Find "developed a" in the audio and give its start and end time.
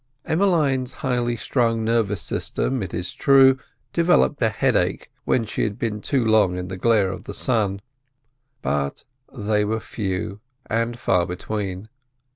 3.93-4.49